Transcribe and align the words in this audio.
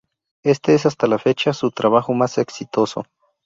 Éste 0.41 0.73
es 0.73 0.87
hasta 0.87 1.05
la 1.05 1.19
fecha 1.19 1.53
su 1.53 1.69
trabajo 1.69 2.11
más 2.15 2.39
exitoso. 2.39 3.05